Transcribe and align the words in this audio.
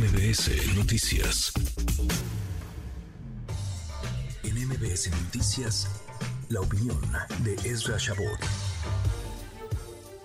MBS 0.00 0.74
Noticias. 0.78 1.52
En 4.42 4.66
MBS 4.66 5.10
Noticias, 5.10 6.06
la 6.48 6.62
opinión 6.62 6.98
de 7.44 7.52
Ezra 7.68 7.98
Shabot. 7.98 8.40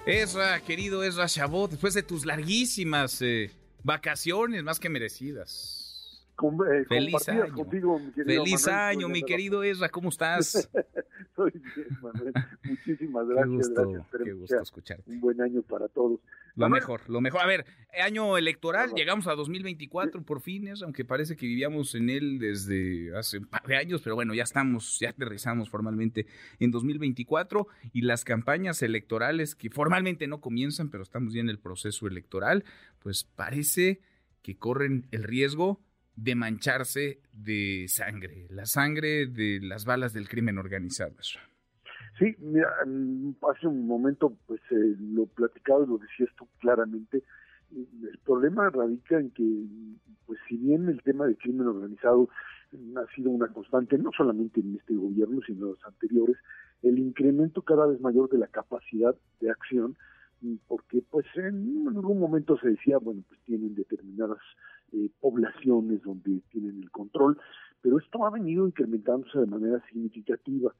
Ezra, 0.05 0.61
querido 0.61 1.03
Ezra 1.03 1.25
Shabot, 1.27 1.71
después 1.71 1.93
de 1.93 2.03
tus 2.03 2.25
larguísimas 2.25 3.21
eh, 3.21 3.51
vacaciones, 3.83 4.63
más 4.63 4.79
que 4.79 4.87
merecidas. 4.87 6.23
Eh, 6.41 6.85
Feliz 6.87 7.27
año. 7.27 7.53
Contigo, 7.53 7.99
mi 7.99 8.13
querido 8.13 8.45
Feliz 8.45 8.65
Manuel, 8.67 8.79
año, 8.79 9.09
mi 9.09 9.23
querido 9.23 9.61
Ezra, 9.61 9.89
¿cómo 9.89 10.07
estás? 10.07 10.69
Estoy 11.45 11.61
bien, 11.75 11.87
Manuel. 12.01 12.33
Muchísimas 12.63 13.27
Qué 13.27 13.33
gracias. 13.33 13.57
gusto, 13.57 13.81
gracias. 13.81 14.01
Esperemos 14.05 14.33
qué 14.33 14.39
gusto 14.39 14.61
escucharte. 14.61 15.11
Un 15.11 15.19
buen 15.19 15.41
año 15.41 15.61
para 15.63 15.89
todos. 15.89 16.19
Lo 16.55 16.65
Manuel, 16.65 16.81
mejor, 16.81 17.09
lo 17.09 17.19
mejor. 17.19 17.41
A 17.41 17.45
ver, 17.45 17.65
año 18.01 18.37
electoral, 18.37 18.93
llegamos 18.95 19.27
a 19.27 19.35
2024 19.35 20.23
por 20.23 20.39
fin, 20.39 20.69
Ezra, 20.69 20.85
aunque 20.85 21.03
parece 21.03 21.35
que 21.35 21.45
vivíamos 21.45 21.93
en 21.95 22.09
él 22.09 22.39
desde 22.39 23.13
hace 23.17 23.39
un 23.39 23.47
par 23.47 23.63
de 23.63 23.75
años, 23.75 24.01
pero 24.01 24.15
bueno, 24.15 24.33
ya 24.33 24.43
estamos, 24.43 24.97
ya 24.99 25.09
aterrizamos 25.09 25.69
formalmente 25.69 26.27
en 26.59 26.71
2024 26.71 27.67
y 27.91 28.01
las 28.03 28.23
campañas 28.23 28.81
electorales 28.81 29.55
que 29.55 29.69
formalmente 29.69 30.27
no 30.27 30.39
comienzan, 30.39 30.89
pero 30.89 31.03
estamos 31.03 31.33
ya 31.33 31.41
en 31.41 31.49
el 31.49 31.59
proceso 31.59 32.07
electoral, 32.07 32.63
pues 32.99 33.25
parece 33.25 33.99
que 34.41 34.57
corren 34.57 35.07
el 35.11 35.23
riesgo 35.23 35.81
de 36.15 36.35
mancharse 36.35 37.19
de 37.33 37.85
sangre, 37.87 38.47
la 38.49 38.65
sangre 38.65 39.27
de 39.27 39.59
las 39.61 39.85
balas 39.85 40.13
del 40.13 40.29
crimen 40.29 40.57
organizado. 40.57 41.15
Sí, 42.17 42.33
mira, 42.39 42.69
mm, 42.85 43.35
hace 43.51 43.67
un 43.67 43.85
momento 43.85 44.37
pues 44.47 44.61
eh, 44.71 44.95
lo 44.99 45.25
platicaba 45.25 45.83
y 45.83 45.87
lo 45.87 45.97
decías 45.97 46.29
tú 46.37 46.47
claramente. 46.59 47.23
Mm, 47.71 48.05
El 48.07 48.17
problema 48.19 48.69
radica 48.69 49.19
en 49.19 49.31
que, 49.31 49.43
pues 50.25 50.39
si 50.47 50.55
bien 50.55 50.87
el 50.87 51.01
tema 51.03 51.25
del 51.25 51.37
crimen 51.37 51.67
organizado 51.67 52.29
mm, 52.71 52.97
ha 52.97 53.05
sido 53.13 53.31
una 53.31 53.47
constante, 53.49 53.97
no 53.97 54.11
solamente 54.15 54.61
en 54.61 54.77
este 54.77 54.95
gobierno, 54.95 55.41
sino 55.45 55.65
en 55.65 55.71
los 55.71 55.85
anteriores, 55.85 56.37
el 56.83 56.99
incremento 56.99 57.61
cada 57.63 57.85
vez 57.87 57.99
mayor 57.99 58.29
de 58.29 58.37
la 58.37 58.47
capacidad 58.47 59.13
de 59.41 59.49
acción, 59.49 59.97
mm, 60.39 60.55
porque 60.69 61.03
pues 61.09 61.25
en 61.35 61.85
algún 61.87 62.19
momento 62.19 62.57
se 62.57 62.69
decía, 62.69 62.97
bueno, 62.97 63.23
pues 63.27 63.41
tienen 63.41 63.75
determinadas 63.75 64.39
eh, 64.95 65.09
poblaciones 65.19 66.01
donde 66.01 66.41
tienen 66.49 66.81
el 66.81 66.89
control, 66.91 67.37
pero 67.81 67.99
esto 67.99 68.25
ha 68.25 68.31
venido 68.31 68.67
incrementándose 68.67 69.39
de 69.39 69.45
manera 69.45 69.83
significativa 69.89 70.73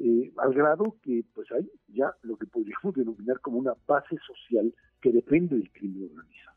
eh, 0.00 0.32
al 0.38 0.52
grado 0.52 0.96
que 1.02 1.24
pues 1.34 1.50
hay 1.52 1.70
ya 1.88 2.12
lo 2.22 2.36
que 2.36 2.46
podríamos 2.46 2.94
denominar 2.94 3.40
como 3.40 3.58
una 3.58 3.74
base 3.86 4.16
social 4.26 4.74
que 5.00 5.12
depende 5.12 5.56
del 5.56 5.70
crimen 5.70 6.10
organizado. 6.10 6.54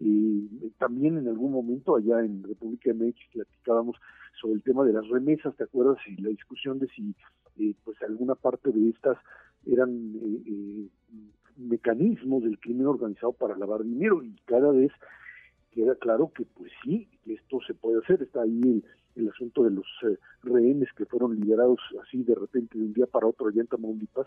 Eh, 0.00 0.70
también 0.78 1.18
en 1.18 1.26
algún 1.26 1.50
momento 1.50 1.96
allá 1.96 2.20
en 2.20 2.44
República 2.44 2.92
MX 2.94 3.16
platicábamos 3.32 3.96
sobre 4.40 4.54
el 4.54 4.62
tema 4.62 4.84
de 4.84 4.92
las 4.92 5.08
remesas, 5.08 5.56
¿te 5.56 5.64
acuerdas? 5.64 5.98
Y 6.06 6.20
la 6.22 6.28
discusión 6.28 6.78
de 6.78 6.86
si 6.88 7.16
eh, 7.58 7.74
pues 7.84 8.00
alguna 8.02 8.36
parte 8.36 8.70
de 8.70 8.90
estas 8.90 9.18
eran 9.66 10.14
eh, 10.46 10.88
mecanismos 11.56 12.44
del 12.44 12.60
crimen 12.60 12.86
organizado 12.86 13.32
para 13.32 13.58
lavar 13.58 13.82
dinero 13.82 14.22
y 14.22 14.36
cada 14.44 14.70
vez 14.70 14.92
queda 15.78 15.94
claro 15.94 16.32
que 16.34 16.44
pues 16.44 16.72
sí, 16.82 17.08
esto 17.24 17.60
se 17.64 17.72
puede 17.72 17.98
hacer, 17.98 18.20
está 18.20 18.42
ahí 18.42 18.60
el, 18.62 18.84
el 19.14 19.28
asunto 19.28 19.62
de 19.62 19.70
los 19.70 19.86
eh, 20.02 20.18
rehenes 20.42 20.88
que 20.96 21.06
fueron 21.06 21.38
liberados 21.38 21.78
así 22.02 22.24
de 22.24 22.34
repente 22.34 22.76
de 22.76 22.84
un 22.84 22.92
día 22.92 23.06
para 23.06 23.28
otro 23.28 23.46
allá 23.46 23.60
en 23.60 23.68
Tamaulipas 23.68 24.26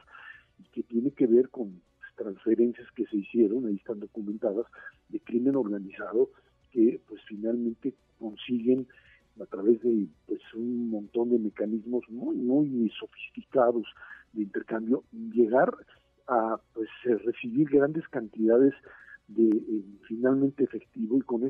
y 0.59 0.63
que 0.69 0.83
tiene 0.83 1.11
que 1.11 1.27
ver 1.27 1.49
con 1.49 1.81
transferencias 2.15 2.87
que 2.95 3.05
se 3.07 3.17
hicieron, 3.17 3.65
ahí 3.65 3.75
están 3.75 3.99
documentadas, 3.99 4.65
de 5.09 5.19
crimen 5.19 5.57
organizado 5.57 6.29
que 6.71 7.01
pues 7.05 7.21
finalmente 7.27 7.95
consiguen 8.17 8.87
a 9.41 9.45
través 9.45 9.81
de 9.81 10.07
pues 10.27 10.39
un 10.53 10.89
montón 10.89 11.31
de 11.31 11.39
mecanismos 11.39 12.05
muy 12.07 12.37
muy 12.37 12.89
sofisticados 12.97 13.87
de 14.31 14.43
intercambio 14.43 15.03
llegar 15.11 15.73
a 16.27 16.61
pues 16.73 16.87
eh, 17.03 17.15
recibir 17.25 17.69
grandes 17.69 18.07
cantidades 18.07 18.73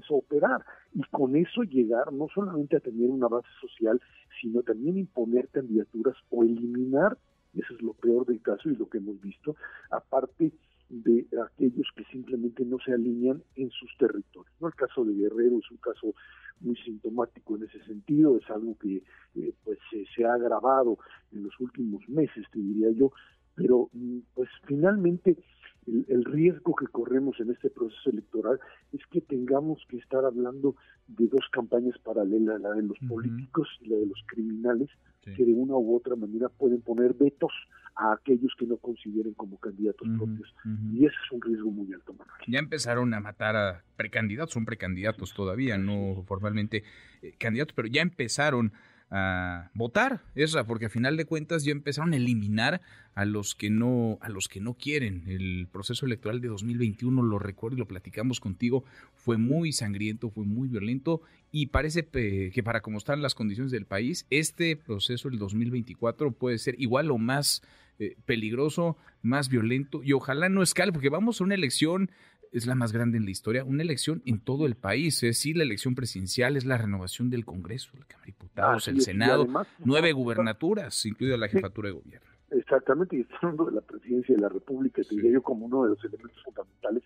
eso 0.02 0.16
operar. 0.16 0.64
Y 0.94 1.02
con 1.12 1.36
eso 1.36 1.64
llegar 1.64 2.12
no 2.12 2.28
solamente 2.34 2.78
a 2.78 2.82
tener 2.82 3.10
una 3.10 3.28
base 3.28 3.48
social 3.62 4.00
sino 4.42 4.64
también 4.64 4.98
imponer 4.98 5.48
candidaturas 5.50 6.16
o 6.30 6.44
eliminar 6.44 7.18
eso 7.54 7.74
es 7.74 7.82
lo 7.82 7.94
peor 7.94 8.26
del 8.26 8.42
caso 8.42 8.70
y 8.70 8.76
lo 8.76 8.90
que 8.90 8.98
hemos 9.00 9.20
visto 9.22 9.56
aparte 9.90 10.52
de 10.90 11.26
aquellos 11.46 11.88
que 11.96 12.04
simplemente 12.06 12.66
no 12.66 12.78
se 12.80 12.94
alinean 12.94 13.44
en 13.56 13.70
sus 13.70 13.90
territorios 13.98 14.54
no 14.60 14.68
el 14.68 14.76
caso 14.76 15.04
de 15.06 15.14
Guerrero 15.14 15.60
es 15.60 15.72
un 15.72 15.78
caso 15.78 16.14
muy 16.60 16.76
sintomático 16.78 17.56
en 17.56 17.64
ese 17.64 17.84
sentido 17.86 18.38
es 18.38 18.50
algo 18.50 18.78
que 18.78 19.04
eh, 19.36 19.54
pues 19.64 19.80
eh, 19.94 20.06
se 20.16 20.26
ha 20.26 20.34
agravado 20.34 20.98
en 21.32 21.44
los 21.44 21.60
últimos 21.60 22.08
meses 22.10 22.46
te 22.52 22.60
diría 22.60 22.92
yo 22.92 23.12
pero 23.56 23.90
mm, 23.94 24.20
pues 24.34 24.50
finalmente 24.66 25.38
el, 25.88 26.06
el, 26.10 26.26
riesgo 26.26 26.76
que 26.76 26.88
corremos 26.88 27.40
en 27.40 27.52
este 27.52 27.70
proceso 27.70 28.10
electoral 28.10 28.60
es 28.94 29.02
que 29.08 29.22
tengamos 29.22 29.84
que 29.90 29.98
estar 29.98 30.24
hablando 30.26 30.76
de 31.08 31.28
dos 31.28 31.48
campañas 31.52 31.98
paralelas, 32.00 32.62
la 32.62 32.72
de 32.72 32.84
los 32.84 33.02
uh 33.02 33.06
-huh. 33.06 33.08
políticos 33.10 33.68
y 33.82 33.90
la 33.90 33.98
de 33.98 34.06
los 34.06 34.24
criminales, 34.28 34.90
sí. 35.26 35.34
que 35.34 35.46
de 35.46 35.54
una 35.54 35.76
u 35.76 35.96
otra 35.96 36.16
manera 36.16 36.50
pueden 36.50 36.82
poner 36.82 37.14
vetos 37.14 37.52
a 37.96 38.14
aquellos 38.14 38.54
que 38.58 38.66
no 38.66 38.78
consideren 38.78 39.34
como 39.34 39.58
candidatos 39.58 40.08
uh 40.08 40.12
-huh, 40.12 40.18
propios. 40.18 40.54
Uh 40.66 40.70
-huh. 40.70 40.94
Y 40.94 41.06
ese 41.06 41.16
es 41.26 41.32
un 41.32 41.42
riesgo 41.42 41.72
muy 41.72 41.92
alto, 41.94 42.14
Manuel. 42.14 42.42
Ya 42.48 42.60
empezaron 42.60 43.14
a 43.14 43.20
matar 43.20 43.56
a 43.56 43.84
precandidatos, 43.98 44.54
son 44.54 44.66
precandidatos 44.66 45.34
todavía, 45.34 45.78
no 45.78 46.24
formalmente 46.28 46.84
eh, 47.22 47.34
candidatos, 47.38 47.74
pero 47.74 47.88
ya 47.88 48.02
empezaron 48.02 48.72
a 49.12 49.70
votar, 49.74 50.22
esa, 50.36 50.66
porque 50.66 50.86
a 50.86 50.90
final 50.90 51.18
de 51.18 51.26
cuentas 51.26 51.66
ya 51.66 51.74
empezaron 51.74 52.14
a 52.14 52.16
eliminar 52.16 52.82
a 53.14 53.26
los 53.26 53.56
que 53.56 53.70
no, 53.70 54.18
a 54.22 54.30
los 54.30 54.48
que 54.48 54.62
no 54.62 54.74
quieren. 54.74 55.24
El 55.28 55.68
proceso 55.70 56.06
electoral 56.06 56.40
de 56.40 56.48
2021, 56.48 57.22
lo 57.22 57.38
recuerdo 57.38 57.76
y 57.76 57.80
lo 57.80 57.88
platicamos 57.88 58.40
contigo, 58.40 58.86
fue 59.14 59.38
muy 59.38 59.74
sangriento, 59.74 60.30
fue 60.30 60.46
muy 60.46 60.70
violento 60.70 61.22
y 61.52 61.68
parece 61.68 62.06
que 62.06 62.64
para 62.64 62.80
cómo 62.80 62.98
están 62.98 63.22
las 63.22 63.36
condiciones 63.36 63.72
del 63.72 63.86
país, 63.86 64.26
este 64.30 64.78
proceso 64.78 65.28
el 65.28 65.38
2024 65.38 66.32
puede 66.32 66.58
ser 66.58 66.76
igual 66.80 67.12
o 67.12 67.18
más 67.18 67.62
eh, 68.00 68.16
peligroso, 68.26 68.98
más 69.22 69.50
violento 69.50 70.02
y 70.04 70.14
ojalá 70.14 70.48
no 70.48 70.64
escale, 70.64 70.94
porque 70.94 71.10
vamos 71.10 71.42
a 71.42 71.44
una 71.44 71.56
elección 71.56 72.10
es 72.52 72.66
la 72.66 72.76
más 72.76 72.92
grande 72.92 73.18
en 73.18 73.26
la 73.26 73.32
historia, 73.32 73.64
una 73.64 73.82
elección 73.82 74.22
en 74.26 74.40
todo 74.40 74.66
el 74.66 74.76
país. 74.76 75.24
Es 75.24 75.40
sí, 75.40 75.54
la 75.54 75.64
elección 75.64 75.96
presidencial 75.96 76.58
es 76.58 76.66
la 76.66 76.78
renovación 76.78 77.30
del 77.30 77.46
Congreso, 77.46 77.92
la 77.98 78.06
Cámara 78.06 78.26
de 78.26 78.32
Diputados, 78.34 78.88
ah, 78.88 78.92
el 78.92 79.02
Senado, 79.02 79.44
además, 79.44 79.68
nueve 79.80 80.12
gubernaturas, 80.12 81.06
incluida 81.06 81.38
la 81.38 81.48
jefatura 81.48 81.90
de 81.90 81.94
gobierno. 81.94 82.28
Exactamente, 82.52 83.16
y 83.16 83.26
hablando 83.42 83.66
de 83.66 83.72
la 83.72 83.82
presidencia 83.82 84.36
de 84.36 84.42
la 84.42 84.50
República, 84.50 85.02
te 85.04 85.16
diría 85.16 85.32
yo 85.32 85.42
como 85.42 85.66
uno 85.66 85.84
de 85.84 85.90
los 85.92 86.04
elementos 86.04 86.44
fundamentales 86.44 87.04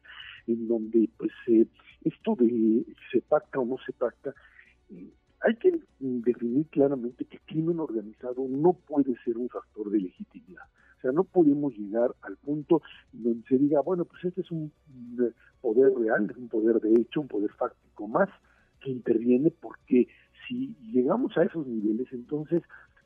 en 0.47 0.67
donde 0.67 1.09
pues 1.17 1.31
eh, 1.47 1.67
esto 2.03 2.35
de 2.35 2.83
se 3.11 3.21
pacta 3.21 3.59
o 3.59 3.65
no 3.65 3.77
se 3.85 3.93
pacta, 3.93 4.33
eh, 4.89 5.09
hay 5.41 5.55
que 5.57 5.79
definir 5.99 6.65
claramente 6.67 7.25
que 7.25 7.39
crimen 7.45 7.79
organizado 7.79 8.47
no 8.49 8.73
puede 8.73 9.15
ser 9.23 9.37
un 9.37 9.49
factor 9.49 9.91
de 9.91 9.99
legitimidad. 9.99 10.63
O 11.05 11.07
sea, 11.07 11.11
no 11.11 11.23
podemos 11.23 11.77
llegar 11.77 12.15
al 12.23 12.35
punto 12.37 12.81
donde 13.13 13.47
se 13.47 13.59
diga, 13.59 13.79
bueno, 13.81 14.05
pues 14.05 14.25
este 14.25 14.41
es 14.41 14.49
un 14.49 14.71
poder 15.61 15.93
real, 15.93 16.27
es 16.31 16.37
un 16.37 16.49
poder 16.49 16.81
de 16.81 16.99
hecho, 16.99 17.21
un 17.21 17.27
poder 17.27 17.51
fáctico 17.51 18.07
más 18.07 18.27
que 18.81 18.89
interviene 18.89 19.51
porque 19.51 20.07
si 20.47 20.75
llegamos 20.91 21.37
a 21.37 21.43
esos 21.43 21.67
niveles, 21.67 22.07
entonces 22.11 22.63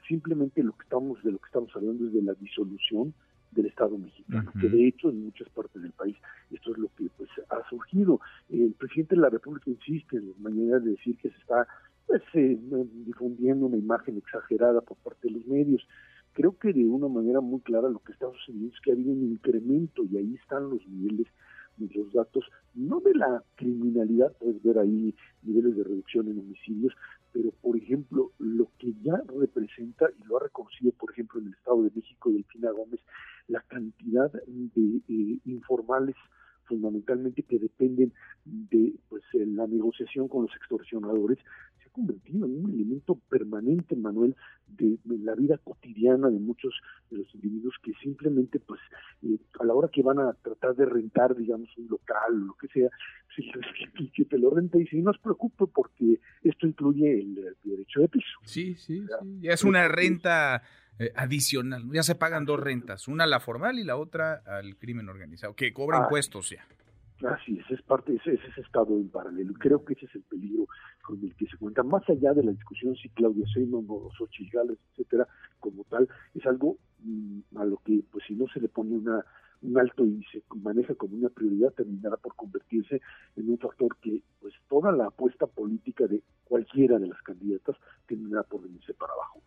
simplemente 0.08 0.64
lo 0.64 0.72
que 0.78 0.84
estamos 0.84 1.22
de 1.24 1.34
lo 1.34 1.40
que 1.40 1.48
estamos 1.48 1.76
hablando 1.76 2.08
es 2.08 2.14
de 2.14 2.22
la 2.22 2.34
disolución 2.36 3.14
del 3.52 3.66
Estado 3.66 3.98
mexicano, 3.98 4.50
uh 4.50 4.58
-huh. 4.58 4.62
que 4.62 4.70
de 4.70 4.88
hecho 4.88 5.10
en 5.10 5.26
muchas 5.26 5.50
partes 5.50 5.82
del 5.82 5.92
país 5.92 6.16
esto 6.52 6.72
es 6.72 6.78
lo 6.78 6.88
que 6.96 7.10
pues 7.18 7.30
ha 7.50 7.70
surgido. 7.70 8.22
El 8.50 8.76
presidente 8.80 9.16
de 9.16 9.22
la 9.22 9.30
República 9.30 9.70
insiste 9.70 10.18
en 10.18 10.30
las 10.30 10.40
maneras 10.40 10.86
de 10.86 10.92
decir 10.92 11.18
que 11.18 11.32
se 11.32 11.38
está 11.38 11.68
pues, 12.08 12.22
eh, 12.34 12.58
difundiendo 13.06 13.66
una 13.66 13.78
imagen 13.78 14.18
exagerada 14.18 14.80
por 14.82 14.98
parte 14.98 15.28
de 15.28 15.34
los 15.36 15.46
medios. 15.46 15.86
Creo 16.34 16.58
que 16.58 16.74
de 16.74 16.86
una 16.86 17.08
manera 17.08 17.42
muy 17.42 17.60
clara 17.62 17.90
lo 17.90 18.00
que 18.00 18.14
está 18.14 18.28
sucediendo 18.32 18.74
es 18.74 18.82
que 18.82 18.92
ha 18.92 18.94
habido 18.94 19.12
un 19.12 19.24
incremento 19.24 20.04
y 20.06 20.18
ahí 20.18 20.36
están 20.36 20.70
los 20.70 20.88
niveles 20.88 21.28
de 21.78 21.90
los 21.96 22.12
datos, 22.14 22.46
no 22.76 23.00
de 23.00 23.16
la 23.16 23.44
criminalidad, 23.56 24.34
puedes 24.38 24.62
ver 24.64 24.80
ahí 24.80 25.16
niveles 25.44 25.76
de 25.78 25.84
reducción 25.84 26.28
en 26.28 26.40
homicidios, 26.40 26.94
pero 27.32 27.52
por 27.62 27.78
ejemplo, 27.78 28.32
lo 28.38 28.70
que 28.78 28.94
ya 29.02 29.22
representa, 29.40 30.08
y 30.20 30.24
lo 30.26 30.38
ha 30.38 30.44
reconocido 30.44 30.92
por 30.92 31.12
ejemplo 31.12 31.40
en 31.40 31.48
el 31.48 31.54
Estado 31.54 31.84
de 31.84 31.92
México 31.96 32.32
Delfina 32.32 32.72
Gómez, 32.72 33.00
la 33.48 33.62
cantidad 33.62 34.32
de 34.32 35.02
eh, 35.08 35.40
informales 35.46 36.16
fundamentalmente 36.66 37.44
que 37.44 37.58
dependen 37.58 38.14
de 38.46 38.94
pues 39.10 39.24
la 39.34 39.66
negociación 39.66 40.28
con 40.28 40.44
los 40.44 40.56
extorsionadores 40.56 41.40
ha 41.90 41.94
convertido 41.94 42.46
en 42.46 42.64
un 42.64 42.74
elemento 42.74 43.16
permanente, 43.30 43.96
Manuel, 43.96 44.36
de, 44.68 44.98
de 45.04 45.18
la 45.20 45.36
vida 45.36 45.58
cotidiana 45.58 46.30
de 46.30 46.40
muchos 46.40 46.74
de 47.10 47.18
los 47.18 47.36
individuos 47.36 47.76
que 47.84 47.94
simplemente, 48.02 48.60
pues, 48.60 48.80
eh, 49.24 49.38
a 49.60 49.66
la 49.66 49.74
hora 49.74 49.90
que 49.92 50.04
van 50.04 50.20
a 50.20 50.34
tratar 50.34 50.76
de 50.76 50.86
rentar, 50.86 51.36
digamos, 51.36 51.70
un 51.78 51.88
local 51.88 52.34
o 52.34 52.46
lo 52.46 52.54
que 52.54 52.68
sea, 52.68 52.90
pues 53.36 53.48
y 54.00 54.10
que 54.10 54.26
te 54.26 54.38
lo 54.38 54.50
renta 54.50 54.78
y 54.78 54.82
dice, 54.82 54.98
no 54.98 55.14
se 55.14 55.20
preocupe 55.20 55.66
porque 55.68 56.20
esto 56.44 56.68
incluye 56.68 57.20
el, 57.20 57.36
derecho 57.64 58.02
de 58.02 58.10
piso. 58.10 58.40
Sí, 58.44 58.76
sí, 58.76 59.02
sí. 59.02 59.42
Ya 59.42 59.54
es 59.54 59.64
una 59.64 59.88
renta 59.88 60.64
eh, 61.00 61.12
adicional. 61.16 61.84
Ya 61.92 62.04
se 62.04 62.16
pagan 62.16 62.46
dos 62.46 62.60
rentas, 62.60 63.08
una 63.08 63.26
la 63.26 63.40
formal 63.40 63.80
y 63.80 63.84
la 63.84 63.98
otra 63.98 64.42
al 64.46 64.78
crimen 64.78 65.10
organizado, 65.10 65.56
que 65.56 65.74
cobra 65.74 66.00
ah, 66.00 66.04
impuestos 66.04 66.50
ya. 66.50 66.66
Así 67.28 67.60
es, 67.60 67.70
es 67.72 67.82
parte, 67.82 68.16
ese, 68.16 68.34
es 68.34 68.40
ese 68.52 68.62
estado 68.62 68.96
en 68.96 69.10
paralelo. 69.10 69.54
Creo 69.54 69.84
que 69.84 69.94
ese 69.94 70.06
es 70.06 70.16
el 70.16 70.24
peligro 70.24 70.68
con 71.10 71.24
el 71.24 71.36
que 71.36 71.48
se 71.48 71.58
cuenta. 71.58 71.82
Más 71.82 72.08
allá 72.08 72.34
de 72.34 72.44
la 72.44 72.52
discusión 72.52 72.96
si 72.96 73.10
Claudia 73.10 73.44
Sheinbaum 73.48 73.90
o 73.90 74.12
Xochitl 74.16 74.56
Gales, 74.56 74.78
etcétera, 74.92 75.28
como 75.60 75.84
tal, 75.86 76.08
es 76.36 76.46
algo 76.46 76.78
mm, 77.00 77.58
a 77.58 77.66
lo 77.66 77.78
que, 77.78 78.04
pues 78.12 78.24
si 78.28 78.36
no 78.36 78.46
se 78.54 78.60
le 78.60 78.70
pone 78.70 78.96
una 78.96 79.26
un 79.62 79.78
alto 79.78 80.06
y 80.06 80.24
se 80.32 80.42
maneja 80.56 80.96
como 80.96 81.18
una 81.18 81.28
prioridad, 81.28 81.74
terminará 81.74 82.16
por 82.16 82.34
convertirse 82.36 83.02
en 83.36 83.50
un 83.50 83.58
factor 83.58 83.98
que, 84.02 84.24
pues, 84.40 84.54
toda 84.70 84.90
la 84.94 85.08
apuesta 85.08 85.48
política 85.48 86.08
de 86.08 86.24
cualquiera 86.46 86.98
de 86.98 87.08
las 87.08 87.22
candidatas 87.24 87.76
terminará 88.08 88.44
por 88.44 88.62
venirse 88.62 88.94
para 88.94 89.12
abajo. 89.12 89.42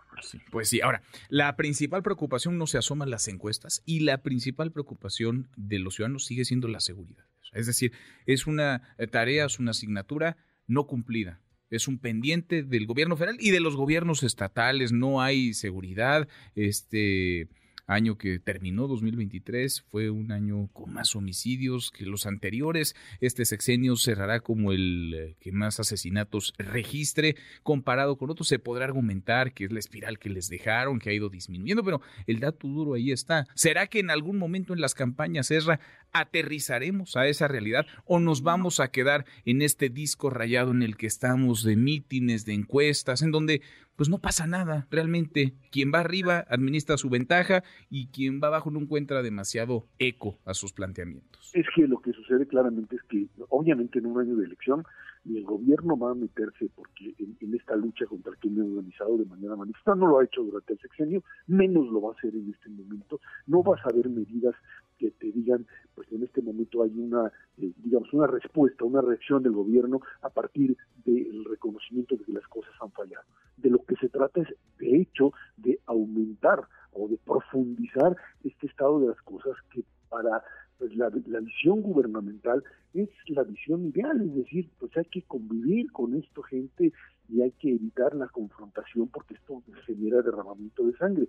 pues 0.50 0.69
sí, 0.69 0.82
ahora, 0.82 1.00
la 1.31 1.56
principal 1.56 2.03
preocupación 2.03 2.59
no 2.59 2.67
se 2.67 2.76
asoma 2.76 3.06
en 3.06 3.11
las 3.11 3.26
encuestas 3.29 3.82
y 3.87 4.00
la 4.00 4.23
principal 4.23 4.70
preocupación 4.70 5.49
de 5.56 5.79
los 5.79 5.94
ciudadanos 5.94 6.26
sigue 6.26 6.44
siendo 6.44 6.69
la 6.69 6.81
seguridad. 6.81 7.25
Es 7.55 7.67
decir, 7.67 7.93
es 8.26 8.47
una 8.47 8.82
tarea, 9.11 9.47
es 9.47 9.59
una 9.59 9.70
asignatura 9.70 10.37
no 10.67 10.87
cumplida 10.87 11.41
es 11.73 11.89
un 11.89 11.99
pendiente 11.99 12.63
del 12.63 12.87
gobierno 12.87 13.17
federal 13.17 13.37
y 13.41 13.51
de 13.51 13.61
los 13.61 13.77
gobiernos 13.77 14.23
estatales, 14.23 14.93
no 14.93 15.23
hay 15.23 15.55
seguridad, 15.55 16.29
este 16.55 17.49
año 17.93 18.19
que 18.19 18.39
terminó 18.39 18.89
2023 18.89 19.83
fue 19.91 20.11
un 20.11 20.33
año 20.33 20.69
con 20.73 20.93
más 20.93 21.15
homicidios 21.15 21.91
que 21.91 22.06
los 22.06 22.27
anteriores. 22.27 22.94
Este 23.21 23.44
sexenio 23.44 23.97
cerrará 23.97 24.41
como 24.41 24.73
el 24.73 25.15
eh, 25.15 25.37
que 25.41 25.53
más 25.53 25.81
asesinatos 25.81 26.55
registre. 26.59 27.37
Comparado 27.62 28.17
con 28.17 28.31
otros, 28.31 28.49
se 28.49 28.59
podrá 28.59 28.85
argumentar 28.85 29.53
que 29.53 29.65
es 29.65 29.73
la 29.73 29.79
espiral 29.79 30.19
que 30.19 30.31
les 30.31 30.49
dejaron, 30.49 30.99
que 30.99 31.11
ha 31.11 31.15
ido 31.15 31.29
disminuyendo, 31.29 31.85
pero 31.85 32.00
el 32.27 32.41
dato 32.41 32.69
duro 32.69 32.94
ahí 32.94 33.12
está. 33.12 33.47
¿Será 33.55 33.87
que 33.87 34.00
en 34.00 34.11
algún 34.11 34.38
momento 34.38 34.73
en 34.73 34.81
las 34.81 34.95
campañas, 34.95 35.50
Esra, 35.50 35.81
aterrizaremos 36.12 37.17
a 37.17 37.27
esa 37.27 37.49
realidad 37.49 37.87
o 38.05 38.21
nos 38.21 38.43
vamos 38.43 38.81
a 38.81 38.88
quedar 38.88 39.25
en 39.45 39.62
este 39.62 39.88
disco 39.88 40.31
rayado 40.31 40.71
en 40.71 40.83
el 40.83 40.97
que 40.97 41.06
estamos 41.06 41.62
de 41.62 41.77
mítines, 41.77 42.45
de 42.45 42.55
encuestas, 42.55 43.23
en 43.23 43.31
donde 43.31 43.62
pues 43.97 44.09
no 44.09 44.19
pasa 44.19 44.47
nada. 44.47 44.87
Realmente, 44.91 45.55
quien 45.71 45.93
va 45.93 46.00
arriba 46.00 46.44
administra 46.49 46.97
su 46.97 47.11
ventaja 47.11 47.62
y 47.91 48.09
quien 48.09 48.41
va 48.43 48.49
abajo 48.49 48.71
no 48.71 48.81
encuentra 48.81 49.23
demasiado 49.23 49.87
eco 49.99 50.39
a 50.44 50.55
sus 50.55 50.73
planteamientos. 50.73 51.50
Es 51.55 51.67
que 51.75 51.87
lo 51.87 52.00
que 52.00 52.12
sucede 52.12 52.47
claramente 52.47 52.97
es 52.97 53.03
que, 53.09 53.27
obviamente, 53.49 53.99
en 53.99 54.06
un 54.06 54.21
año 54.21 54.37
de 54.37 54.47
elección, 54.47 54.85
ni 55.25 55.39
el 55.39 55.45
gobierno 55.45 55.97
va 55.97 56.11
a 56.11 56.15
meterse 56.15 56.69
porque 56.75 57.15
en, 57.19 57.55
esta 57.55 57.77
lucha 57.77 58.07
contra 58.07 58.33
el 58.33 58.39
crimen 58.39 58.73
organizado 58.73 59.19
de 59.19 59.25
manera 59.25 59.57
manifiesta, 59.57 59.95
no 59.95 60.07
lo 60.07 60.19
ha 60.19 60.25
hecho 60.25 60.43
durante 60.43 60.73
el 60.73 60.81
sexenio, 60.81 61.23
menos 61.47 61.89
lo 61.89 62.01
va 62.03 62.11
a 62.11 62.13
hacer 62.17 62.35
en 62.35 62.51
este 62.51 62.69
momento. 62.71 63.21
No 63.47 63.63
vas 63.63 63.81
a 63.85 63.95
ver 63.95 64.09
medidas 64.09 64.55
que 64.99 65.11
te 65.13 65.31
digan, 65.31 65.67
pues 65.95 66.11
en 66.13 66.23
este 66.25 66.43
momento 66.43 66.83
hay 66.83 66.93
una, 66.97 67.31
eh, 67.59 67.73
digamos, 67.77 68.13
una 68.13 68.27
respuesta, 68.27 68.85
una 68.85 69.01
reacción 69.01 69.43
del 69.43 69.53
gobierno 69.53 70.01
a 70.23 70.31
partir 70.31 70.77
del 71.05 71.45
reconocimiento 71.45 72.17
de 72.17 72.25
que 72.25 72.33
las 72.33 72.47
cosas 72.49 72.73
han 72.81 72.91
fallado. 72.93 73.25
De 73.57 73.71
lo 73.71 73.85
que 73.85 73.97
se 73.97 74.09
trata 74.09 74.41
es, 74.41 74.49
de 74.79 74.97
hecho, 75.01 75.33
de 75.57 75.79
aumentar 75.87 76.67
o 76.93 77.09
de 77.09 77.19
profundizar 77.19 78.17
este 78.45 78.67
estado 78.67 79.01
de 79.01 79.09
las 79.09 79.21
cosas 79.23 79.55
que 79.71 79.85
para 80.09 80.43
pues, 80.82 80.96
la, 80.96 81.11
visión 81.38 81.81
gubernamental 81.81 82.64
es 82.93 83.08
la 83.29 83.44
visión 83.44 83.87
ideal, 83.87 84.20
es 84.20 84.34
decir, 84.34 84.69
pues 84.81 84.90
hay 84.96 85.05
que 85.05 85.23
convivir 85.23 85.93
con 85.93 86.17
esto 86.17 86.43
gente 86.43 86.93
y 87.29 87.40
hay 87.40 87.52
que 87.52 87.70
evitar 87.70 88.17
la 88.17 88.26
confrontación 88.26 89.06
porque 89.06 89.34
esto 89.34 89.62
genera 89.87 90.23
derramamiento 90.23 90.84
de 90.84 90.96
sangre. 90.96 91.29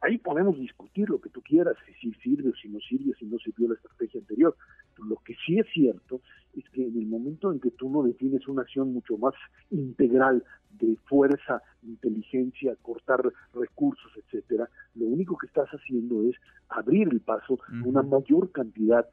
Ahí 0.00 0.18
podemos 0.18 0.56
discutir 0.60 1.10
lo 1.10 1.20
que 1.20 1.28
tú 1.28 1.42
quieras, 1.42 1.74
si 2.00 2.12
sirve 2.22 2.50
o 2.50 2.54
si 2.54 2.68
no 2.68 2.78
sirve, 2.78 3.14
si 3.18 3.24
no 3.24 3.36
sirvió 3.38 3.66
la 3.66 3.74
estrategia 3.74 4.20
anterior. 4.20 4.56
lo 4.98 5.16
que 5.24 5.34
sí 5.44 5.58
es 5.58 5.66
cierto 5.74 6.20
es 6.54 6.62
que 6.70 6.86
en 6.86 6.96
el 6.96 7.06
momento 7.06 7.50
en 7.50 7.58
que 7.58 7.72
tú 7.72 7.90
no 7.90 8.04
defines 8.04 8.46
una 8.46 8.62
acción 8.62 8.92
mucho 8.92 9.18
más 9.18 9.34
integral 9.70 10.44
de 10.78 10.96
fuerza, 11.06 11.62
inteligencia, 11.82 12.76
cortar 12.80 13.24
recursos, 13.54 14.12
etcétera, 14.16 14.68
lo 14.94 15.06
único 15.06 15.36
que 15.36 15.48
estás 15.48 15.68
haciendo 15.70 16.22
es 16.22 16.36
abrir 16.74 17.08
el 17.10 17.20
paso 17.20 17.58
a 17.68 17.86
una 17.86 18.02
mayor 18.02 18.50
cantidad 18.52 19.06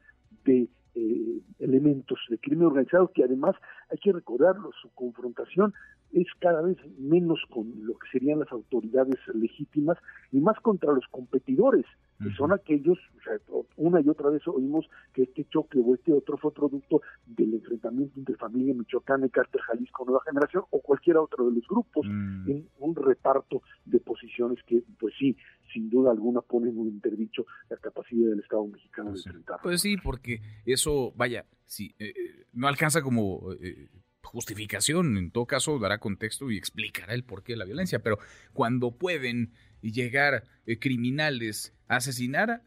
de 0.45 0.69
eh, 0.93 1.41
elementos 1.59 2.19
de 2.29 2.37
crimen 2.37 2.67
organizado 2.67 3.11
que 3.13 3.23
además 3.23 3.55
hay 3.89 3.97
que 3.97 4.11
recordarlo, 4.11 4.71
su 4.81 4.89
confrontación 4.93 5.73
es 6.11 6.27
cada 6.39 6.61
vez 6.61 6.77
menos 6.99 7.39
con 7.49 7.71
lo 7.85 7.93
que 7.93 8.09
serían 8.11 8.39
las 8.39 8.51
autoridades 8.51 9.17
legítimas 9.33 9.97
y 10.31 10.39
más 10.39 10.59
contra 10.59 10.91
los 10.91 11.07
competidores, 11.09 11.85
que 12.21 12.29
son 12.35 12.51
aquellos, 12.51 12.99
o 13.17 13.21
sea, 13.23 13.63
una 13.77 13.99
y 13.99 14.07
otra 14.07 14.29
vez 14.29 14.47
oímos 14.47 14.85
que 15.11 15.23
este 15.23 15.45
choque 15.45 15.79
o 15.83 15.95
este 15.95 16.13
otro 16.13 16.37
fue 16.37 16.53
producto 16.53 17.01
del 17.25 17.55
enfrentamiento 17.55 18.19
entre 18.19 18.35
familia 18.35 18.75
michoacana 18.75 19.25
y 19.25 19.29
cártel 19.29 19.61
Jalisco 19.61 20.05
Nueva 20.05 20.21
Generación 20.27 20.63
o 20.69 20.81
cualquier 20.81 21.17
otro 21.17 21.49
de 21.49 21.55
los 21.55 21.67
grupos 21.67 22.05
mm. 22.05 22.51
en 22.51 22.67
un 22.79 22.95
reparto 22.95 23.63
de 23.85 23.99
posiciones 24.01 24.61
que, 24.67 24.83
pues 24.99 25.15
sí, 25.17 25.35
sin 25.81 25.89
duda 25.89 26.11
alguna 26.11 26.41
ponen 26.41 26.77
un 26.77 26.87
interdicho 26.87 27.45
la 27.69 27.77
capacidad 27.77 28.29
del 28.29 28.39
Estado 28.39 28.67
mexicano 28.67 29.09
pues 29.09 29.23
de 29.23 29.29
enfrentar. 29.29 29.59
Pues 29.63 29.81
sí, 29.81 29.97
porque 29.97 30.41
eso, 30.65 31.13
vaya, 31.15 31.45
sí, 31.65 31.95
eh, 31.99 32.13
eh, 32.15 32.45
no 32.53 32.67
alcanza 32.67 33.01
como... 33.01 33.51
Eh, 33.59 33.89
justificación, 34.23 35.17
en 35.17 35.31
todo 35.31 35.45
caso 35.45 35.77
dará 35.77 35.97
contexto 35.97 36.51
y 36.51 36.57
explicará 36.57 37.13
el 37.13 37.25
porqué 37.25 37.53
de 37.53 37.57
la 37.57 37.65
violencia, 37.65 37.99
pero 37.99 38.17
cuando 38.53 38.91
pueden 38.91 39.51
llegar 39.81 40.45
eh, 40.65 40.79
criminales 40.79 41.73
a 41.89 41.97
asesinar 41.97 42.63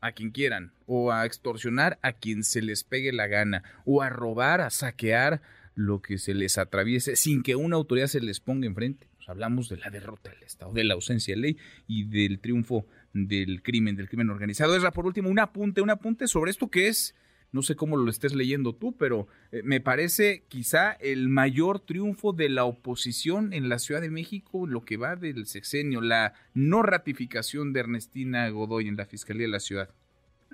a 0.00 0.12
quien 0.12 0.30
quieran, 0.30 0.74
o 0.86 1.10
a 1.10 1.26
extorsionar 1.26 1.98
a 2.02 2.12
quien 2.12 2.44
se 2.44 2.62
les 2.62 2.84
pegue 2.84 3.12
la 3.12 3.26
gana, 3.26 3.64
o 3.84 4.02
a 4.02 4.10
robar, 4.10 4.60
a 4.60 4.70
saquear 4.70 5.42
lo 5.74 6.02
que 6.02 6.18
se 6.18 6.34
les 6.34 6.58
atraviese 6.58 7.16
sin 7.16 7.42
que 7.42 7.56
una 7.56 7.76
autoridad 7.76 8.06
se 8.06 8.20
les 8.20 8.38
ponga 8.38 8.66
enfrente. 8.66 9.08
Pues 9.22 9.28
hablamos 9.28 9.68
de 9.68 9.76
la 9.76 9.88
derrota 9.88 10.30
del 10.30 10.42
Estado, 10.42 10.72
de 10.72 10.82
la 10.82 10.94
ausencia 10.94 11.36
de 11.36 11.40
ley 11.40 11.56
y 11.86 12.06
del 12.06 12.40
triunfo 12.40 12.86
del 13.12 13.62
crimen, 13.62 13.94
del 13.94 14.08
crimen 14.08 14.30
organizado. 14.30 14.74
Es 14.74 14.82
por 14.90 15.06
último 15.06 15.28
un 15.28 15.38
apunte, 15.38 15.80
un 15.80 15.90
apunte 15.90 16.26
sobre 16.26 16.50
esto 16.50 16.66
que 16.68 16.88
es 16.88 17.14
no 17.52 17.62
sé 17.62 17.76
cómo 17.76 17.96
lo 17.96 18.10
estés 18.10 18.34
leyendo 18.34 18.74
tú, 18.74 18.96
pero 18.96 19.28
eh, 19.52 19.62
me 19.62 19.80
parece 19.80 20.42
quizá 20.48 20.90
el 20.94 21.28
mayor 21.28 21.78
triunfo 21.78 22.32
de 22.32 22.48
la 22.48 22.64
oposición 22.64 23.52
en 23.52 23.68
la 23.68 23.78
Ciudad 23.78 24.00
de 24.00 24.10
México, 24.10 24.66
lo 24.66 24.84
que 24.84 24.96
va 24.96 25.14
del 25.14 25.46
sexenio, 25.46 26.00
la 26.00 26.34
no 26.52 26.82
ratificación 26.82 27.72
de 27.72 27.80
Ernestina 27.80 28.48
Godoy 28.48 28.88
en 28.88 28.96
la 28.96 29.04
Fiscalía 29.04 29.42
de 29.42 29.52
la 29.52 29.60
Ciudad. 29.60 29.90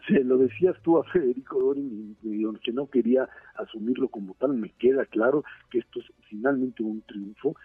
Sí, 0.06 0.14
lo 0.24 0.36
decías 0.36 0.76
tú 0.82 0.98
a 0.98 1.04
Federico 1.04 1.58
Dorin, 1.58 2.16
que 2.62 2.72
no 2.72 2.90
quería 2.90 3.28
asumirlo 3.56 4.08
como 4.08 4.34
tal, 4.34 4.54
me 4.54 4.70
queda 4.70 5.06
claro 5.06 5.42
que 5.70 5.78
esto 5.78 6.00
es 6.00 6.06
finalmente 6.28 6.82
un 6.82 7.00
triunfo 7.02 7.56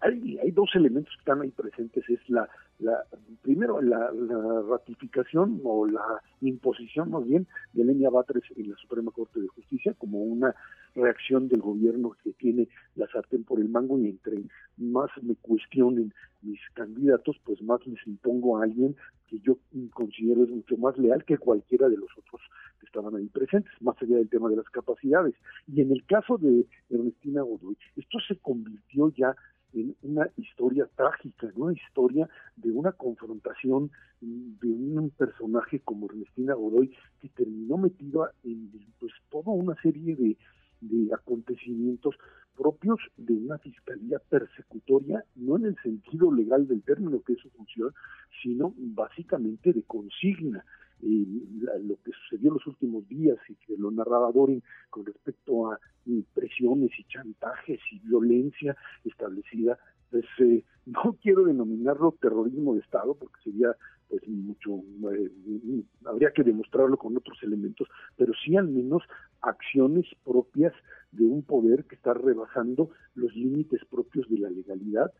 hay, 0.00 0.38
hay 0.38 0.50
dos 0.50 0.70
elementos 0.74 1.12
que 1.14 1.20
están 1.20 1.42
ahí 1.42 1.50
presentes, 1.50 2.04
es 2.08 2.20
la, 2.28 2.48
la 2.78 3.04
primero 3.42 3.80
la, 3.80 4.10
ratificación 4.68 5.60
o 5.64 5.86
la 5.86 6.22
imposición 6.40 7.10
más 7.10 7.24
bien 7.24 7.46
de 7.72 7.84
Lenia 7.84 8.10
Batres 8.10 8.44
en 8.56 8.70
la 8.70 8.76
Suprema 8.76 9.10
Corte 9.10 9.40
de 9.40 9.48
Justicia 9.48 9.94
como 9.98 10.20
una 10.20 10.54
reacción 10.94 11.48
del 11.48 11.60
gobierno 11.60 12.16
que 12.22 12.32
tiene 12.32 12.68
la 12.94 13.06
sartén 13.08 13.44
por 13.44 13.60
el 13.60 13.68
mango 13.68 13.98
y 13.98 14.08
entre 14.08 14.42
más 14.76 15.10
me 15.22 15.34
cuestionen 15.36 16.12
mis 16.42 16.60
candidatos, 16.74 17.36
pues 17.44 17.60
más 17.62 17.84
les 17.86 18.06
impongo 18.06 18.58
a 18.58 18.64
alguien 18.64 18.96
que 19.26 19.40
yo 19.40 19.58
considero 19.92 20.44
es 20.44 20.50
mucho 20.50 20.76
más 20.76 20.96
leal 20.98 21.24
que 21.24 21.38
cualquiera 21.38 21.88
de 21.88 21.96
los 21.96 22.10
otros 22.16 22.40
que 22.78 22.86
estaban 22.86 23.16
ahí 23.16 23.26
presentes, 23.26 23.72
más 23.80 24.00
allá 24.00 24.16
del 24.16 24.28
tema 24.28 24.48
de 24.48 24.56
las 24.56 24.68
capacidades. 24.70 25.34
Y 25.66 25.80
en 25.80 25.90
el 25.90 26.04
caso 26.06 26.38
de 26.38 26.66
Ernestina 26.90 27.42
Godoy, 27.42 27.76
esto 27.96 28.18
se 28.26 28.36
convirtió 28.36 29.12
ya 29.16 29.34
en 29.80 29.94
una 30.02 30.28
historia 30.36 30.88
trágica, 30.96 31.52
una 31.54 31.72
historia 31.72 32.28
de 32.56 32.70
una 32.72 32.92
confrontación 32.92 33.90
de 34.20 34.68
un 34.68 35.10
personaje 35.10 35.80
como 35.80 36.06
Ernestina 36.06 36.54
Godoy 36.54 36.90
que 37.20 37.28
terminó 37.28 37.76
metida 37.76 38.32
en 38.44 38.70
pues 38.98 39.12
toda 39.30 39.52
una 39.52 39.74
serie 39.82 40.16
de, 40.16 40.36
de 40.80 41.14
acontecimientos 41.14 42.16
propios 42.56 42.98
de 43.18 43.34
una 43.34 43.58
fiscalía 43.58 44.18
persecutoria, 44.30 45.22
no 45.34 45.58
en 45.58 45.66
el 45.66 45.76
sentido 45.82 46.32
legal 46.32 46.66
del 46.66 46.82
término 46.82 47.22
que 47.22 47.34
es 47.34 47.40
su 47.40 47.50
función, 47.50 47.92
sino 48.42 48.72
básicamente 48.76 49.74
de 49.74 49.82
consigna 49.82 50.64
lo 51.06 51.96
que 52.02 52.12
sucedió 52.12 52.48
en 52.48 52.54
los 52.54 52.66
últimos 52.66 53.06
días 53.08 53.38
y 53.48 53.54
que 53.54 53.76
lo 53.76 53.90
narraba 53.90 54.32
Dorin 54.32 54.62
con 54.90 55.06
respecto 55.06 55.70
a 55.70 55.78
presiones 56.34 56.90
y 56.98 57.04
chantajes 57.04 57.80
y 57.92 57.98
violencia 58.00 58.76
establecida, 59.04 59.78
pues 60.10 60.24
eh, 60.40 60.64
no 60.86 61.16
quiero 61.20 61.44
denominarlo 61.44 62.16
terrorismo 62.20 62.74
de 62.74 62.80
Estado 62.80 63.14
porque 63.14 63.40
sería 63.42 63.74
pues 64.08 64.22
mucho, 64.28 64.84
eh, 65.12 65.32
habría 66.04 66.30
que 66.30 66.44
demostrarlo 66.44 66.96
con 66.96 67.16
otros 67.16 67.42
elementos, 67.42 67.88
pero 68.16 68.32
sí 68.44 68.56
al 68.56 68.68
menos 68.68 69.02
acciones 69.40 70.06
propias 70.24 70.72
de 71.16 71.24
un 71.24 71.42
poder 71.42 71.84
que 71.84 71.96
está 71.96 72.14
rebasando 72.14 72.90
los 73.14 73.34
límites 73.34 73.80
propios 73.90 74.28
de 74.28 74.38
la 74.38 74.50
legalidad 74.50 75.12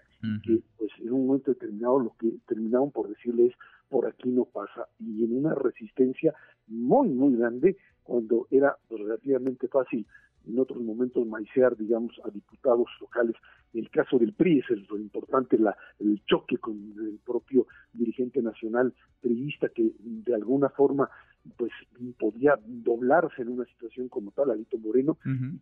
que 0.43 0.61
pues 0.76 0.91
en 0.99 1.12
un 1.12 1.26
momento 1.26 1.53
determinado 1.53 2.00
lo 2.00 2.17
que 2.19 2.33
terminaron 2.49 2.91
por 2.91 3.09
decirles 3.09 3.53
por 3.88 4.07
aquí 4.07 4.29
no 4.29 4.45
pasa 4.45 4.88
y 4.99 5.25
en 5.25 5.37
una 5.37 5.55
resistencia 5.55 6.35
muy 6.67 7.09
muy 7.11 7.37
grande 7.37 7.76
cuando 8.03 8.49
era 8.50 8.76
relativamente 8.91 9.69
fácil 9.69 10.05
en 10.47 10.59
otros 10.59 10.81
momentos 10.81 11.26
maicear, 11.26 11.76
digamos, 11.76 12.21
a 12.25 12.31
diputados 12.31 12.88
locales. 13.00 13.35
El 13.75 13.90
caso 13.90 14.18
del 14.18 14.32
PRI 14.32 14.61
es 14.61 14.88
lo 14.88 14.99
importante 14.99 15.58
la, 15.58 15.76
el 15.99 16.23
choque 16.25 16.56
con 16.58 16.76
el 16.99 17.18
propio 17.25 17.66
dirigente 17.92 18.40
nacional 18.42 18.94
priista 19.20 19.68
que 19.68 19.92
de 19.99 20.35
alguna 20.35 20.68
forma 20.70 21.11
pues 21.56 21.70
podía 22.18 22.58
doblarse 22.66 23.42
en 23.42 23.49
una 23.49 23.64
situación 23.66 24.08
como 24.08 24.30
tal, 24.32 24.50
Alito 24.50 24.78
Moreno, 24.78 25.16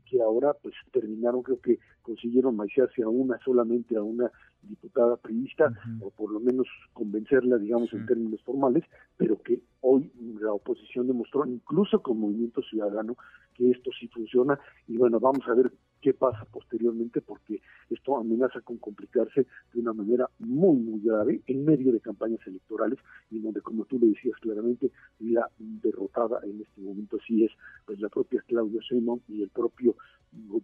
que 0.07 0.23
ahora 0.23 0.55
pues 0.63 0.75
terminaron, 0.93 1.43
creo 1.43 1.61
que 1.61 1.79
consiguieron 2.03 2.57
maiciarse 2.57 3.03
a 3.03 3.09
una 3.09 3.39
solamente 3.45 3.97
a 3.97 4.03
una 4.03 4.31
diputada 4.63 5.17
priista, 5.17 5.73
o 6.01 6.11
por 6.11 6.33
lo 6.33 6.41
menos 6.41 6.67
convencerla, 6.93 7.59
digamos, 7.59 7.93
en 7.93 8.07
términos 8.07 8.41
formales, 8.43 8.85
pero 9.17 9.41
que 9.43 9.61
hoy 9.81 10.11
la 10.41 10.53
oposición 10.53 11.07
demostró, 11.07 11.45
incluso 11.47 12.01
con 12.01 12.19
Movimiento 12.19 12.63
Ciudadano, 12.63 13.17
que 13.55 13.71
esto 13.71 13.91
sí 13.99 14.09
funciona, 14.09 14.59
y 14.89 14.97
bueno, 14.97 15.21
vamos 15.21 15.47
a 15.47 15.55
ver 15.55 15.71
qué 16.05 16.13
pasa 16.13 16.45
posteriormente, 16.45 17.23
porque 17.23 17.63
esto 17.89 18.19
amenaza 18.19 18.61
con 18.61 18.77
complicarse 18.77 19.47
de 19.73 19.81
una 19.81 19.95
manera 19.95 20.29
muy, 20.39 20.77
muy 20.77 21.01
grave 21.01 21.41
en 21.47 21.65
medio 21.65 21.93
de 21.93 22.01
campañas 22.01 22.47
electorales 22.47 22.99
y 23.31 23.41
donde, 23.41 23.63
como 23.63 23.87
tú 23.87 23.99
le 23.99 24.09
decías 24.09 24.37
claramente, 24.41 24.91
la 25.19 25.51
derrotada 25.59 26.41
en 26.45 26.61
este 26.61 26.83
momento 26.83 27.17
sí 27.27 27.45
es 27.45 27.53
pues 27.87 27.99
la 28.01 28.11
propia 28.11 28.45
Claudia 28.47 28.83
Sheinbaum 28.83 29.21
y 29.29 29.41
el 29.41 29.49
propio 29.49 29.97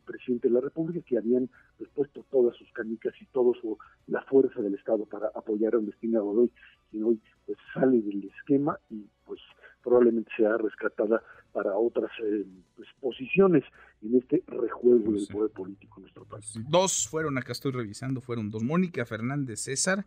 presidente 0.04 0.49
de 0.49 0.54
la 0.54 0.61
República 0.61 1.00
que 1.09 1.16
habían 1.16 1.49
pues, 1.78 1.88
puesto 1.94 2.23
todas 2.30 2.54
sus 2.56 2.70
canicas 2.73 3.14
y 3.18 3.25
toda 3.26 3.56
la 4.09 4.20
fuerza 4.25 4.61
del 4.61 4.75
Estado 4.75 5.06
para 5.06 5.28
apoyar 5.35 5.75
a 5.75 5.78
Ernestina 5.78 6.20
Godoy, 6.20 6.50
quien 6.90 7.04
hoy 7.04 7.18
pues 7.47 7.56
sale 7.73 8.02
del 8.02 8.25
esquema 8.25 8.78
y 8.90 9.06
pues 9.25 9.40
probablemente 9.82 10.30
sea 10.37 10.56
rescatada 10.56 11.22
para 11.52 11.76
otras 11.76 12.10
eh, 12.22 12.44
pues, 12.76 12.88
posiciones 13.00 13.64
en 14.02 14.16
este 14.16 14.42
rejuego 14.46 15.12
del 15.12 15.26
poder 15.26 15.50
político 15.50 15.94
en 15.96 16.02
nuestro 16.02 16.25
país. 16.25 16.54
Dos 16.68 17.08
fueron, 17.08 17.38
acá 17.38 17.52
estoy 17.52 17.72
revisando, 17.72 18.20
fueron 18.20 18.50
dos, 18.50 18.62
Mónica 18.62 19.04
Fernández 19.04 19.60
César 19.60 20.04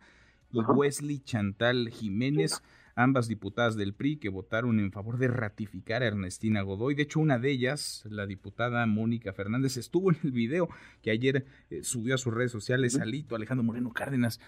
y 0.52 0.60
Wesley 0.60 1.18
Chantal 1.20 1.88
Jiménez 1.90 2.62
ambas 2.96 3.28
diputadas 3.28 3.76
del 3.76 3.94
PRI 3.94 4.16
que 4.16 4.28
votaron 4.28 4.78
en 4.78 4.92
favor 4.92 5.18
de 5.18 5.28
ratificar 5.28 6.02
a 6.02 6.06
Ernestina 6.06 6.62
Godoy. 6.62 6.94
De 6.94 7.02
hecho, 7.02 7.20
una 7.20 7.38
de 7.38 7.50
ellas, 7.50 8.04
la 8.08 8.26
diputada 8.26 8.86
Mónica 8.86 9.32
Fernández, 9.32 9.76
estuvo 9.76 10.10
en 10.10 10.18
el 10.22 10.32
video 10.32 10.68
que 11.02 11.10
ayer 11.10 11.44
eh, 11.70 11.82
subió 11.82 12.14
a 12.14 12.18
sus 12.18 12.32
redes 12.32 12.52
sociales 12.52 12.98
Alito 12.98 13.36
Alejandro 13.36 13.64
Moreno 13.64 13.92
Cárdenas 13.92 14.40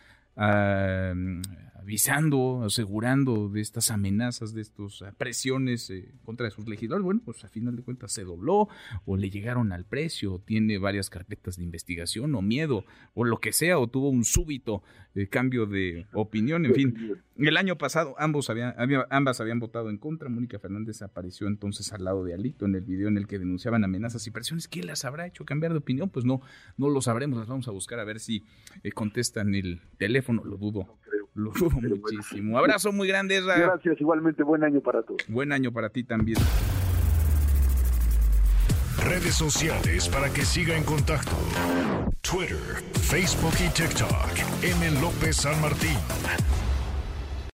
avisando, 1.87 2.64
asegurando 2.64 3.49
de 3.49 3.61
estas 3.61 3.93
amenazas, 3.93 4.52
de 4.52 4.62
estas 4.62 5.05
presiones 5.16 5.88
eh, 5.90 6.12
contra 6.25 6.50
sus 6.50 6.66
legisladores. 6.66 7.05
Bueno, 7.05 7.21
pues 7.25 7.45
a 7.45 7.49
final 7.49 7.76
de 7.76 7.83
cuentas 7.83 8.12
se 8.12 8.25
dobló 8.25 8.69
o 9.05 9.16
le 9.16 9.31
llegaron 9.31 9.71
al 9.73 9.85
precio, 9.85 10.35
o 10.35 10.38
tiene 10.40 10.78
varias 10.78 11.11
carpetas 11.11 11.57
de 11.57 11.62
investigación 11.62 12.35
o 12.35 12.43
miedo 12.43 12.85
o 13.14 13.25
lo 13.25 13.38
que 13.38 13.52
sea, 13.52 13.78
o 13.78 13.87
tuvo 13.87 14.11
un 14.11 14.25
súbito 14.25 14.83
eh, 15.14 15.28
cambio 15.28 15.66
de 15.66 16.07
opinión. 16.12 16.66
En 16.66 16.75
fin, 16.75 17.23
el 17.38 17.57
año 17.57 17.76
pasado 17.76 18.14
ambos 18.19 18.49
habían, 18.49 18.75
ambas 19.11 19.40
habían 19.40 19.61
votado 19.61 19.90
en 19.90 19.99
contra. 19.99 20.28
Mónica 20.28 20.59
Fernández 20.59 21.02
apareció 21.02 21.47
entonces 21.47 21.93
al 21.93 22.05
lado 22.05 22.25
de 22.25 22.35
Alito 22.35 22.64
en 22.64 22.75
el 22.75 22.83
video 22.83 23.09
en 23.09 23.19
el 23.19 23.26
que 23.26 23.38
denunciaban 23.38 23.85
amenazas 23.85 24.26
y 24.26 24.31
presiones. 24.31 24.69
¿Qué 24.69 24.83
las 24.83 25.05
habrá 25.05 25.26
hecho 25.26 25.45
cambiar 25.45 25.73
de 25.73 25.78
opinión? 25.78 26.09
Pues 26.09 26.25
no, 26.25 26.40
no 26.76 26.88
lo 26.88 27.00
sabremos. 27.02 27.38
Las 27.38 27.49
vamos 27.49 27.69
a 27.69 27.73
buscar 27.73 27.99
a 27.99 28.05
ver 28.05 28.21
si 28.21 28.45
eh, 28.83 28.93
contestan 28.93 29.55
el 29.55 29.81
teléfono. 29.99 30.45
Lo 30.45 30.57
dudo. 30.57 30.99
Lo 31.35 31.50
dudo 31.52 31.76
muchísimo. 31.81 32.59
Abrazo 32.59 32.93
muy 32.93 33.09
grande, 33.09 33.43
Gracias, 33.43 34.00
igualmente. 34.00 34.43
Buen 34.43 34.64
año 34.64 34.81
para 34.81 35.02
todos. 35.02 35.21
Buen 35.28 35.52
año 35.52 35.71
para 35.73 35.90
ti 35.90 36.05
también. 36.05 36.38
Redes 39.05 39.35
sociales 39.35 40.09
para 40.09 40.33
que 40.33 40.43
siga 40.47 40.76
en 40.76 40.85
contacto: 40.85 41.37
Twitter, 42.23 42.57
Facebook 42.95 43.55
y 43.64 43.69
TikTok. 43.69 44.62
M. 44.62 45.00
López 45.02 45.37
San 45.37 45.61
Martín. 45.61 45.97